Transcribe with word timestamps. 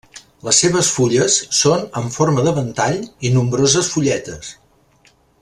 Les 0.45 0.61
seves 0.61 0.87
fulles 0.93 1.35
són 1.57 1.83
amb 2.01 2.15
forma 2.15 2.47
de 2.49 2.55
ventall 2.61 2.99
i 3.29 3.33
nombroses 3.37 3.93
fulletes. 3.97 4.51